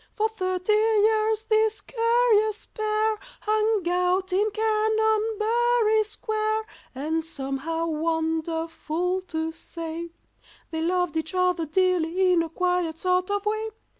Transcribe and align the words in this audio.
For 0.15 0.27
thirty 0.29 0.73
years 0.73 1.43
this 1.43 1.79
curious 1.81 2.65
pair 2.65 3.17
Hung 3.41 3.87
out 3.87 4.33
in 4.33 4.49
Canonbury 4.49 6.03
Square, 6.03 6.63
And 6.95 7.23
somehow, 7.23 7.85
wonderful 7.85 9.21
to 9.27 9.51
say, 9.51 10.09
They 10.71 10.81
loved 10.81 11.17
each 11.17 11.35
other 11.35 11.67
dearly 11.67 12.33
in 12.33 12.41
a 12.41 12.49
quiet 12.49 12.97
sort 12.97 13.29
of 13.29 13.45
way. 13.45 13.69